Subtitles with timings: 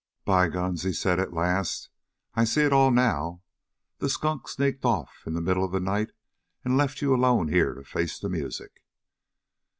[0.25, 1.91] "By guns," he said at last,
[2.33, 3.43] "I see it all now.
[3.99, 6.09] The skunk sneaked off in the middle of the night
[6.65, 8.81] and left you alone here to face the music?"